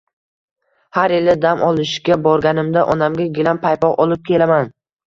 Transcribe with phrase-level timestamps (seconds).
[0.97, 4.79] Har yili dam olishga borganimda onamga gilam paypoq olib kelaman.